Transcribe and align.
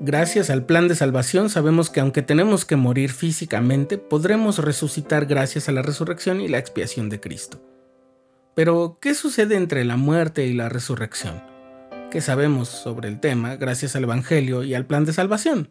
Gracias 0.00 0.48
al 0.48 0.64
plan 0.64 0.86
de 0.86 0.94
salvación 0.94 1.50
sabemos 1.50 1.90
que 1.90 1.98
aunque 1.98 2.22
tenemos 2.22 2.64
que 2.64 2.76
morir 2.76 3.10
físicamente, 3.10 3.98
podremos 3.98 4.58
resucitar 4.58 5.26
gracias 5.26 5.68
a 5.68 5.72
la 5.72 5.82
resurrección 5.82 6.40
y 6.40 6.46
la 6.46 6.58
expiación 6.58 7.08
de 7.08 7.18
Cristo. 7.18 7.60
Pero, 8.54 8.98
¿qué 9.00 9.14
sucede 9.14 9.56
entre 9.56 9.84
la 9.84 9.96
muerte 9.96 10.46
y 10.46 10.52
la 10.52 10.68
resurrección? 10.68 11.42
¿Qué 12.12 12.20
sabemos 12.20 12.68
sobre 12.68 13.08
el 13.08 13.18
tema 13.18 13.56
gracias 13.56 13.96
al 13.96 14.04
Evangelio 14.04 14.62
y 14.62 14.74
al 14.74 14.86
plan 14.86 15.04
de 15.04 15.12
salvación? 15.12 15.70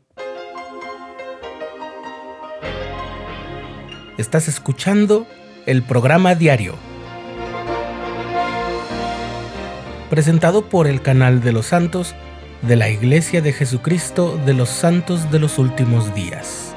Estás 4.17 4.49
escuchando 4.49 5.25
el 5.65 5.83
programa 5.83 6.35
diario, 6.35 6.75
presentado 10.09 10.67
por 10.67 10.87
el 10.87 11.01
canal 11.01 11.39
de 11.41 11.53
los 11.53 11.67
santos 11.67 12.13
de 12.61 12.75
la 12.75 12.89
Iglesia 12.89 13.41
de 13.41 13.53
Jesucristo 13.53 14.39
de 14.45 14.53
los 14.53 14.69
Santos 14.69 15.31
de 15.31 15.39
los 15.39 15.59
Últimos 15.59 16.13
Días. 16.15 16.73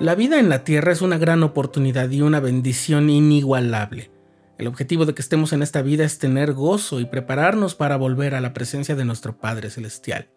La 0.00 0.14
vida 0.14 0.38
en 0.38 0.48
la 0.48 0.64
tierra 0.64 0.92
es 0.92 1.02
una 1.02 1.18
gran 1.18 1.42
oportunidad 1.42 2.10
y 2.10 2.22
una 2.22 2.40
bendición 2.40 3.10
inigualable. 3.10 4.10
El 4.56 4.66
objetivo 4.66 5.06
de 5.06 5.14
que 5.14 5.22
estemos 5.22 5.52
en 5.52 5.62
esta 5.62 5.82
vida 5.82 6.04
es 6.04 6.18
tener 6.18 6.52
gozo 6.52 6.98
y 6.98 7.04
prepararnos 7.04 7.76
para 7.76 7.96
volver 7.96 8.34
a 8.34 8.40
la 8.40 8.52
presencia 8.52 8.96
de 8.96 9.04
nuestro 9.04 9.38
Padre 9.38 9.70
Celestial. 9.70 10.30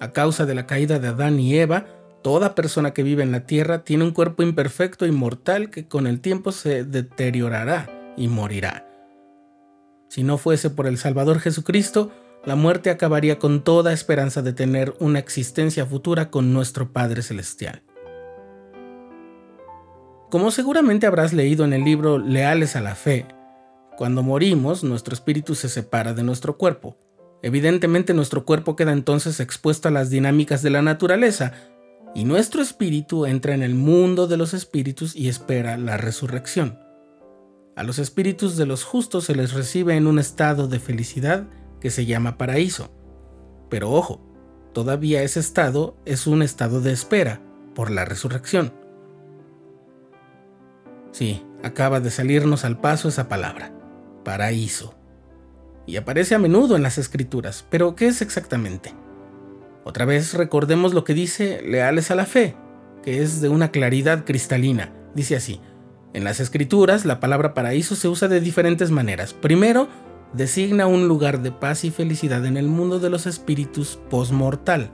A 0.00 0.12
causa 0.12 0.46
de 0.46 0.54
la 0.54 0.66
caída 0.66 1.00
de 1.00 1.08
Adán 1.08 1.40
y 1.40 1.56
Eva, 1.56 1.97
Toda 2.22 2.54
persona 2.54 2.92
que 2.92 3.02
vive 3.02 3.22
en 3.22 3.32
la 3.32 3.46
tierra 3.46 3.84
tiene 3.84 4.04
un 4.04 4.10
cuerpo 4.10 4.42
imperfecto 4.42 5.06
y 5.06 5.12
mortal 5.12 5.70
que 5.70 5.86
con 5.86 6.06
el 6.06 6.20
tiempo 6.20 6.52
se 6.52 6.84
deteriorará 6.84 8.14
y 8.16 8.28
morirá. 8.28 8.86
Si 10.08 10.24
no 10.24 10.38
fuese 10.38 10.70
por 10.70 10.86
el 10.86 10.98
Salvador 10.98 11.38
Jesucristo, 11.38 12.10
la 12.44 12.56
muerte 12.56 12.90
acabaría 12.90 13.38
con 13.38 13.62
toda 13.62 13.92
esperanza 13.92 14.42
de 14.42 14.52
tener 14.52 14.94
una 15.00 15.18
existencia 15.18 15.86
futura 15.86 16.30
con 16.30 16.52
nuestro 16.52 16.92
Padre 16.92 17.22
Celestial. 17.22 17.82
Como 20.30 20.50
seguramente 20.50 21.06
habrás 21.06 21.32
leído 21.32 21.64
en 21.64 21.72
el 21.72 21.84
libro 21.84 22.18
Leales 22.18 22.74
a 22.76 22.80
la 22.80 22.94
Fe, 22.94 23.26
cuando 23.96 24.22
morimos 24.22 24.84
nuestro 24.84 25.14
espíritu 25.14 25.54
se 25.54 25.68
separa 25.68 26.14
de 26.14 26.22
nuestro 26.22 26.56
cuerpo. 26.56 26.96
Evidentemente 27.42 28.14
nuestro 28.14 28.44
cuerpo 28.44 28.76
queda 28.76 28.92
entonces 28.92 29.40
expuesto 29.40 29.88
a 29.88 29.90
las 29.90 30.10
dinámicas 30.10 30.62
de 30.62 30.70
la 30.70 30.82
naturaleza, 30.82 31.52
y 32.14 32.24
nuestro 32.24 32.62
espíritu 32.62 33.26
entra 33.26 33.54
en 33.54 33.62
el 33.62 33.74
mundo 33.74 34.26
de 34.26 34.36
los 34.36 34.54
espíritus 34.54 35.14
y 35.14 35.28
espera 35.28 35.76
la 35.76 35.96
resurrección. 35.96 36.78
A 37.76 37.84
los 37.84 37.98
espíritus 37.98 38.56
de 38.56 38.66
los 38.66 38.82
justos 38.82 39.24
se 39.24 39.36
les 39.36 39.52
recibe 39.52 39.96
en 39.96 40.06
un 40.06 40.18
estado 40.18 40.66
de 40.66 40.80
felicidad 40.80 41.46
que 41.80 41.90
se 41.90 42.06
llama 42.06 42.36
paraíso. 42.36 42.90
Pero 43.70 43.92
ojo, 43.92 44.20
todavía 44.72 45.22
ese 45.22 45.38
estado 45.38 45.96
es 46.04 46.26
un 46.26 46.42
estado 46.42 46.80
de 46.80 46.92
espera 46.92 47.40
por 47.74 47.90
la 47.90 48.04
resurrección. 48.04 48.72
Sí, 51.12 51.44
acaba 51.62 52.00
de 52.00 52.10
salirnos 52.10 52.64
al 52.64 52.80
paso 52.80 53.08
esa 53.08 53.28
palabra, 53.28 53.72
paraíso. 54.24 54.94
Y 55.86 55.96
aparece 55.96 56.34
a 56.34 56.38
menudo 56.38 56.74
en 56.74 56.82
las 56.82 56.98
escrituras, 56.98 57.64
pero 57.70 57.94
¿qué 57.94 58.08
es 58.08 58.22
exactamente? 58.22 58.94
Otra 59.88 60.04
vez 60.04 60.34
recordemos 60.34 60.92
lo 60.92 61.02
que 61.02 61.14
dice 61.14 61.62
leales 61.62 62.10
a 62.10 62.14
la 62.14 62.26
fe, 62.26 62.54
que 63.02 63.22
es 63.22 63.40
de 63.40 63.48
una 63.48 63.70
claridad 63.70 64.26
cristalina. 64.26 64.92
Dice 65.14 65.34
así, 65.34 65.62
en 66.12 66.24
las 66.24 66.40
escrituras 66.40 67.06
la 67.06 67.20
palabra 67.20 67.54
paraíso 67.54 67.96
se 67.96 68.06
usa 68.06 68.28
de 68.28 68.42
diferentes 68.42 68.90
maneras. 68.90 69.32
Primero, 69.32 69.88
designa 70.34 70.86
un 70.86 71.08
lugar 71.08 71.40
de 71.40 71.52
paz 71.52 71.84
y 71.84 71.90
felicidad 71.90 72.44
en 72.44 72.58
el 72.58 72.66
mundo 72.66 73.00
de 73.00 73.08
los 73.08 73.26
espíritus 73.26 73.98
postmortal, 74.10 74.90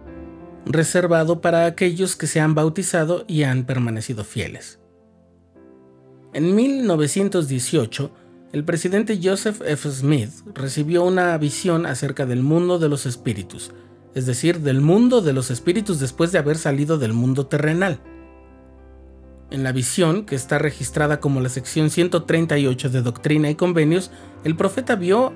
reservado 0.64 1.40
para 1.40 1.66
aquellos 1.66 2.14
que 2.14 2.28
se 2.28 2.38
han 2.38 2.54
bautizado 2.54 3.24
y 3.26 3.42
han 3.42 3.64
permanecido 3.64 4.22
fieles. 4.22 4.78
En 6.34 6.54
1918, 6.54 8.12
el 8.52 8.62
presidente 8.62 9.18
Joseph 9.20 9.60
F. 9.66 9.90
Smith 9.90 10.30
recibió 10.54 11.02
una 11.02 11.36
visión 11.36 11.84
acerca 11.84 12.26
del 12.26 12.44
mundo 12.44 12.78
de 12.78 12.88
los 12.88 13.06
espíritus, 13.06 13.72
es 14.14 14.26
decir, 14.26 14.60
del 14.60 14.80
mundo 14.80 15.20
de 15.20 15.32
los 15.32 15.50
espíritus 15.50 15.98
después 15.98 16.32
de 16.32 16.38
haber 16.38 16.56
salido 16.56 16.98
del 16.98 17.12
mundo 17.12 17.46
terrenal. 17.46 18.00
En 19.50 19.62
la 19.62 19.72
visión, 19.72 20.24
que 20.24 20.36
está 20.36 20.58
registrada 20.58 21.20
como 21.20 21.40
la 21.40 21.48
sección 21.48 21.90
138 21.90 22.90
de 22.90 23.02
Doctrina 23.02 23.50
y 23.50 23.54
Convenios, 23.54 24.10
el 24.44 24.56
profeta 24.56 24.94
vio 24.96 25.32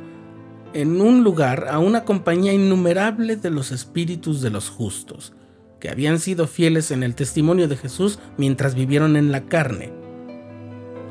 en 0.74 1.00
un 1.00 1.24
lugar 1.24 1.66
a 1.70 1.78
una 1.78 2.04
compañía 2.04 2.52
innumerable 2.52 3.36
de 3.36 3.50
los 3.50 3.72
espíritus 3.72 4.40
de 4.40 4.50
los 4.50 4.70
justos, 4.70 5.32
que 5.80 5.88
habían 5.90 6.18
sido 6.18 6.46
fieles 6.46 6.90
en 6.90 7.02
el 7.02 7.14
testimonio 7.14 7.68
de 7.68 7.76
Jesús 7.76 8.18
mientras 8.36 8.74
vivieron 8.74 9.16
en 9.16 9.32
la 9.32 9.46
carne. 9.46 9.92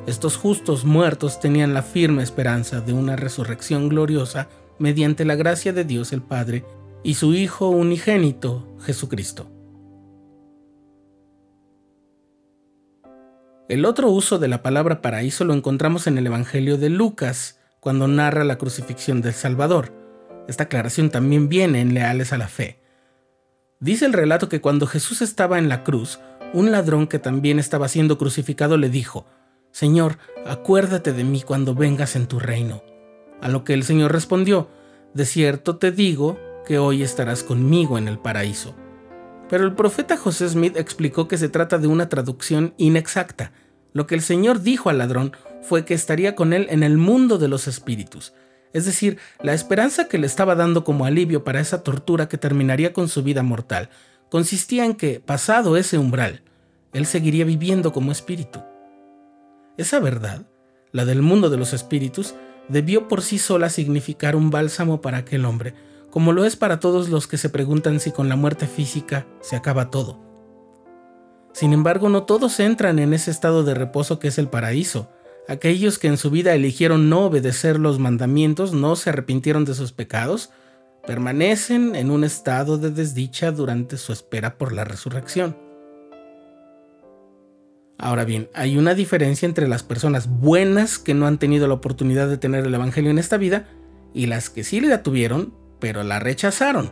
Estos 0.05 0.37
justos 0.37 0.85
muertos 0.85 1.39
tenían 1.39 1.73
la 1.73 1.83
firme 1.83 2.23
esperanza 2.23 2.79
de 2.81 2.93
una 2.93 3.15
resurrección 3.15 3.89
gloriosa 3.89 4.47
mediante 4.79 5.25
la 5.25 5.35
gracia 5.35 5.73
de 5.73 5.83
Dios 5.83 6.13
el 6.13 6.21
Padre 6.21 6.63
y 7.03 7.15
su 7.15 7.33
Hijo 7.33 7.69
unigénito, 7.69 8.77
Jesucristo. 8.81 9.49
El 13.69 13.83
otro 13.85 14.09
uso 14.09 14.39
de 14.39 14.47
la 14.47 14.63
palabra 14.63 15.01
paraíso 15.01 15.43
lo 15.43 15.53
encontramos 15.53 16.07
en 16.07 16.17
el 16.17 16.27
Evangelio 16.27 16.77
de 16.77 16.89
Lucas, 16.89 17.59
cuando 17.79 18.07
narra 18.07 18.43
la 18.43 18.57
crucifixión 18.57 19.21
del 19.21 19.33
Salvador. 19.33 19.93
Esta 20.47 20.63
aclaración 20.63 21.09
también 21.09 21.49
viene 21.49 21.81
en 21.81 21.93
Leales 21.93 22.31
a 22.33 22.37
la 22.37 22.47
Fe. 22.47 22.79
Dice 23.79 24.05
el 24.05 24.13
relato 24.13 24.49
que 24.49 24.61
cuando 24.61 24.87
Jesús 24.87 25.21
estaba 25.21 25.59
en 25.59 25.69
la 25.69 25.83
cruz, 25.83 26.19
un 26.53 26.71
ladrón 26.71 27.07
que 27.07 27.19
también 27.19 27.59
estaba 27.59 27.89
siendo 27.89 28.17
crucificado 28.17 28.77
le 28.77 28.89
dijo, 28.89 29.25
Señor, 29.71 30.17
acuérdate 30.45 31.11
de 31.11 31.23
mí 31.25 31.41
cuando 31.41 31.75
vengas 31.75 32.15
en 32.15 32.27
tu 32.27 32.39
reino. 32.39 32.83
A 33.41 33.49
lo 33.49 33.63
que 33.63 33.73
el 33.73 33.83
Señor 33.83 34.11
respondió, 34.13 34.69
De 35.13 35.25
cierto 35.25 35.77
te 35.77 35.91
digo 35.91 36.39
que 36.67 36.79
hoy 36.79 37.01
estarás 37.01 37.43
conmigo 37.43 37.97
en 37.97 38.09
el 38.09 38.19
paraíso. 38.19 38.75
Pero 39.49 39.63
el 39.63 39.73
profeta 39.73 40.17
José 40.17 40.49
Smith 40.49 40.75
explicó 40.75 41.29
que 41.29 41.37
se 41.37 41.47
trata 41.47 41.77
de 41.77 41.87
una 41.87 42.09
traducción 42.09 42.73
inexacta. 42.75 43.53
Lo 43.93 44.05
que 44.05 44.15
el 44.15 44.21
Señor 44.21 44.61
dijo 44.61 44.89
al 44.89 44.97
ladrón 44.97 45.31
fue 45.61 45.85
que 45.85 45.93
estaría 45.93 46.35
con 46.35 46.51
él 46.51 46.67
en 46.69 46.83
el 46.83 46.97
mundo 46.97 47.37
de 47.37 47.47
los 47.47 47.69
espíritus. 47.69 48.33
Es 48.73 48.85
decir, 48.85 49.17
la 49.41 49.53
esperanza 49.53 50.09
que 50.09 50.17
le 50.17 50.27
estaba 50.27 50.55
dando 50.55 50.83
como 50.83 51.05
alivio 51.05 51.45
para 51.45 51.61
esa 51.61 51.83
tortura 51.83 52.27
que 52.27 52.37
terminaría 52.37 52.91
con 52.91 53.07
su 53.07 53.23
vida 53.23 53.43
mortal 53.43 53.89
consistía 54.29 54.83
en 54.83 54.95
que, 54.95 55.21
pasado 55.21 55.77
ese 55.77 55.97
umbral, 55.97 56.41
él 56.91 57.05
seguiría 57.05 57.45
viviendo 57.45 57.93
como 57.93 58.11
espíritu. 58.11 58.61
Esa 59.77 60.01
verdad, 60.01 60.45
la 60.91 61.05
del 61.05 61.21
mundo 61.21 61.49
de 61.49 61.57
los 61.57 61.71
espíritus, 61.71 62.35
debió 62.67 63.07
por 63.07 63.21
sí 63.21 63.37
sola 63.37 63.69
significar 63.69 64.35
un 64.35 64.49
bálsamo 64.49 64.99
para 64.99 65.19
aquel 65.19 65.45
hombre, 65.45 65.73
como 66.11 66.33
lo 66.33 66.45
es 66.45 66.55
para 66.55 66.79
todos 66.79 67.09
los 67.09 67.27
que 67.27 67.37
se 67.37 67.49
preguntan 67.49 67.99
si 67.99 68.11
con 68.11 68.29
la 68.29 68.35
muerte 68.35 68.67
física 68.67 69.27
se 69.41 69.55
acaba 69.55 69.89
todo. 69.89 70.19
Sin 71.53 71.73
embargo, 71.73 72.09
no 72.09 72.23
todos 72.23 72.59
entran 72.59 72.99
en 72.99 73.13
ese 73.13 73.31
estado 73.31 73.63
de 73.63 73.73
reposo 73.73 74.19
que 74.19 74.27
es 74.27 74.37
el 74.37 74.47
paraíso. 74.47 75.09
Aquellos 75.47 75.97
que 75.97 76.07
en 76.07 76.17
su 76.17 76.29
vida 76.29 76.53
eligieron 76.53 77.09
no 77.09 77.25
obedecer 77.25 77.79
los 77.79 77.99
mandamientos, 77.99 78.73
no 78.73 78.95
se 78.95 79.09
arrepintieron 79.09 79.65
de 79.65 79.73
sus 79.73 79.91
pecados, 79.91 80.51
permanecen 81.05 81.95
en 81.95 82.11
un 82.11 82.23
estado 82.23 82.77
de 82.77 82.91
desdicha 82.91 83.51
durante 83.51 83.97
su 83.97 84.13
espera 84.13 84.57
por 84.57 84.73
la 84.73 84.83
resurrección. 84.83 85.57
Ahora 87.97 88.25
bien, 88.25 88.49
hay 88.53 88.77
una 88.77 88.93
diferencia 88.93 89.47
entre 89.47 89.67
las 89.67 89.81
personas 89.81 90.29
buenas 90.29 90.99
que 90.99 91.15
no 91.15 91.25
han 91.25 91.39
tenido 91.39 91.67
la 91.67 91.73
oportunidad 91.73 92.27
de 92.27 92.37
tener 92.37 92.65
el 92.65 92.75
Evangelio 92.75 93.09
en 93.09 93.17
esta 93.17 93.37
vida 93.37 93.67
y 94.13 94.27
las 94.27 94.49
que 94.49 94.63
sí 94.63 94.79
la 94.81 95.01
tuvieron, 95.01 95.53
pero 95.79 96.03
la 96.03 96.19
rechazaron. 96.19 96.91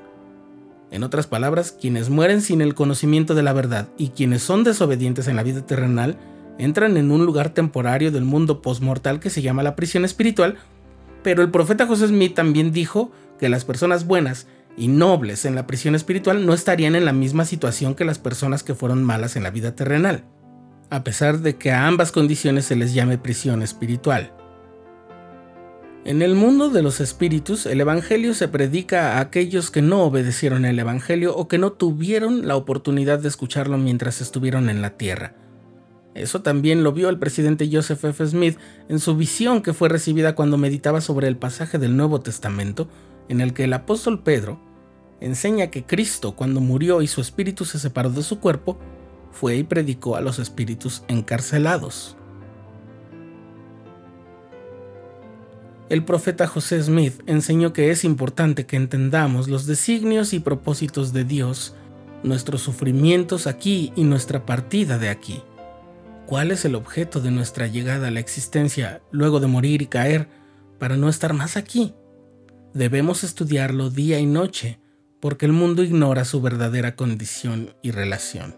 En 0.92 1.04
otras 1.04 1.28
palabras, 1.28 1.72
quienes 1.72 2.10
mueren 2.10 2.42
sin 2.42 2.62
el 2.62 2.76
conocimiento 2.76 3.36
de 3.36 3.44
la 3.44 3.54
verdad 3.54 3.90
y 3.98 4.10
quienes 4.10 4.44
son 4.44 4.64
desobedientes 4.64 5.28
en 5.28 5.36
la 5.36 5.44
vida 5.44 5.66
terrenal 5.66 6.18
entran 6.58 6.98
en 6.98 7.12
un 7.12 7.26
lugar 7.26 7.50
temporario 7.50 8.12
del 8.12 8.24
mundo 8.24 8.62
postmortal 8.62 9.20
que 9.20 9.30
se 9.30 9.42
llama 9.42 9.64
la 9.64 9.76
prisión 9.76 10.06
espiritual, 10.06 10.58
pero 11.24 11.42
el 11.42 11.52
profeta 11.52 11.88
José 11.88 12.08
Smith 12.08 12.36
también 12.36 12.72
dijo 12.72 13.12
que 13.40 13.50
las 13.50 13.66
personas 13.66 14.06
buenas 14.06 14.48
y 14.78 14.88
nobles 14.88 15.46
en 15.46 15.56
la 15.56 15.68
prisión 15.68 15.96
espiritual 15.96 16.46
no 16.46 16.54
estarían 16.54 16.96
en 16.96 17.06
la 17.06 17.14
misma 17.14 17.46
situación 17.46 17.96
que 17.96 18.06
las 18.06 18.20
personas 18.20 18.64
que 18.64 18.76
fueron 18.76 19.04
malas 19.04 19.36
en 19.36 19.44
la 19.44 19.52
vida 19.52 19.76
terrenal, 19.76 20.26
a 20.90 21.04
pesar 21.04 21.40
de 21.40 21.56
que 21.56 21.72
a 21.72 21.88
ambas 21.88 22.12
condiciones 22.12 22.66
se 22.66 22.76
les 22.76 22.94
llame 22.94 23.18
prisión 23.18 23.64
espiritual. 23.64 24.35
En 26.06 26.22
el 26.22 26.36
mundo 26.36 26.70
de 26.70 26.84
los 26.84 27.02
espíritus, 27.02 27.66
el 27.66 27.82
Evangelio 27.82 28.36
se 28.36 28.48
predica 28.48 29.14
a 29.14 29.22
aquellos 29.22 29.72
que 29.72 29.82
no 29.82 30.04
obedecieron 30.04 30.64
el 30.64 30.78
Evangelio 30.78 31.36
o 31.36 31.48
que 31.48 31.58
no 31.58 31.72
tuvieron 31.72 32.48
la 32.48 32.56
oportunidad 32.56 33.18
de 33.18 33.28
escucharlo 33.28 33.80
mientras 33.80 34.22
estuvieron 34.22 34.70
en 34.70 34.84
la 34.84 34.92
tierra. 34.92 35.34
Eso 36.14 36.44
también 36.44 36.84
lo 36.84 36.92
vio 36.92 37.10
el 37.10 37.18
presidente 37.18 37.68
Joseph 37.72 38.06
F. 38.06 38.28
Smith 38.28 38.60
en 38.88 39.00
su 39.00 39.16
visión 39.18 39.64
que 39.64 39.74
fue 39.74 39.90
recibida 39.90 40.36
cuando 40.36 40.60
meditaba 40.60 41.02
sobre 41.02 41.28
el 41.28 41.38
pasaje 41.38 41.80
del 41.80 41.98
Nuevo 41.98 42.22
Testamento 42.22 42.88
en 43.28 43.42
el 43.42 43.56
que 43.56 43.64
el 43.64 43.74
apóstol 43.74 44.22
Pedro 44.22 44.60
enseña 45.22 45.72
que 45.72 45.86
Cristo, 45.86 46.36
cuando 46.36 46.62
murió 46.62 47.02
y 47.02 47.08
su 47.08 47.20
espíritu 47.20 47.66
se 47.66 47.80
separó 47.80 48.12
de 48.12 48.22
su 48.22 48.40
cuerpo, 48.40 48.78
fue 49.32 49.58
y 49.58 49.64
predicó 49.64 50.16
a 50.16 50.22
los 50.22 50.38
espíritus 50.38 51.04
encarcelados. 51.08 52.16
El 55.88 56.04
profeta 56.04 56.48
José 56.48 56.82
Smith 56.82 57.22
enseñó 57.28 57.72
que 57.72 57.92
es 57.92 58.04
importante 58.04 58.66
que 58.66 58.76
entendamos 58.76 59.48
los 59.48 59.68
designios 59.68 60.34
y 60.34 60.40
propósitos 60.40 61.14
de 61.14 61.26
Dios, 61.26 61.76
nuestros 62.24 62.62
sufrimientos 62.62 63.46
aquí 63.46 63.94
y 63.96 64.04
nuestra 64.04 64.48
partida 64.48 64.98
de 64.98 65.10
aquí. 65.10 65.44
¿Cuál 66.26 66.50
es 66.50 66.66
el 66.66 66.74
objeto 66.74 67.22
de 67.22 67.30
nuestra 67.30 67.68
llegada 67.68 68.08
a 68.08 68.12
la 68.12 68.20
existencia 68.20 69.04
luego 69.12 69.40
de 69.40 69.46
morir 69.46 69.84
y 69.84 69.86
caer 69.86 70.28
para 70.80 70.98
no 70.98 71.08
estar 71.08 71.34
más 71.34 71.56
aquí? 71.56 71.94
Debemos 72.74 73.24
estudiarlo 73.24 73.92
día 73.92 74.18
y 74.18 74.26
noche 74.26 74.80
porque 75.20 75.46
el 75.46 75.52
mundo 75.52 75.84
ignora 75.84 76.26
su 76.26 76.42
verdadera 76.42 76.96
condición 76.96 77.76
y 77.84 77.92
relación. 77.92 78.58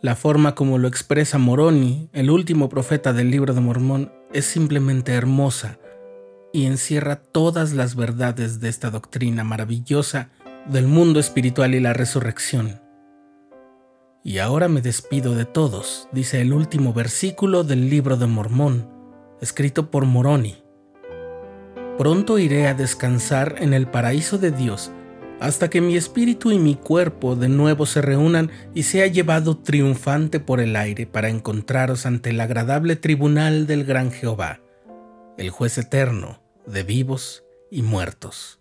La 0.00 0.14
forma 0.14 0.54
como 0.54 0.78
lo 0.78 0.86
expresa 0.86 1.38
Moroni, 1.38 2.08
el 2.12 2.30
último 2.30 2.68
profeta 2.68 3.12
del 3.12 3.32
libro 3.32 3.52
de 3.52 3.60
Mormón, 3.60 4.12
es 4.32 4.44
simplemente 4.44 5.12
hermosa 5.12 5.80
y 6.52 6.66
encierra 6.66 7.16
todas 7.16 7.72
las 7.72 7.94
verdades 7.94 8.60
de 8.60 8.68
esta 8.68 8.90
doctrina 8.90 9.44
maravillosa 9.44 10.30
del 10.66 10.86
mundo 10.86 11.20
espiritual 11.20 11.74
y 11.74 11.80
la 11.80 11.92
resurrección. 11.92 12.80
Y 14.22 14.38
ahora 14.38 14.68
me 14.68 14.82
despido 14.82 15.34
de 15.34 15.46
todos, 15.46 16.08
dice 16.12 16.40
el 16.40 16.52
último 16.52 16.92
versículo 16.92 17.64
del 17.64 17.88
libro 17.88 18.16
de 18.16 18.26
Mormón, 18.26 18.88
escrito 19.40 19.90
por 19.90 20.04
Moroni. 20.04 20.62
Pronto 21.96 22.38
iré 22.38 22.66
a 22.66 22.74
descansar 22.74 23.56
en 23.58 23.72
el 23.72 23.86
paraíso 23.86 24.38
de 24.38 24.50
Dios 24.50 24.90
hasta 25.40 25.70
que 25.70 25.80
mi 25.80 25.96
espíritu 25.96 26.52
y 26.52 26.58
mi 26.58 26.74
cuerpo 26.74 27.34
de 27.34 27.48
nuevo 27.48 27.86
se 27.86 28.02
reúnan 28.02 28.50
y 28.74 28.82
sea 28.82 29.06
llevado 29.06 29.56
triunfante 29.56 30.38
por 30.38 30.60
el 30.60 30.76
aire 30.76 31.06
para 31.06 31.30
encontraros 31.30 32.04
ante 32.04 32.28
el 32.28 32.40
agradable 32.42 32.96
tribunal 32.96 33.66
del 33.66 33.84
gran 33.84 34.12
Jehová 34.12 34.60
el 35.40 35.48
juez 35.48 35.78
eterno 35.78 36.42
de 36.66 36.82
vivos 36.82 37.44
y 37.70 37.80
muertos. 37.80 38.59